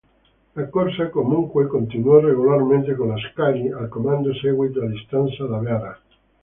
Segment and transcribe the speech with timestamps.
[0.55, 6.01] La corsa, comunque, continuò regolarmente con Ascari al comando seguito a distanza da Behra.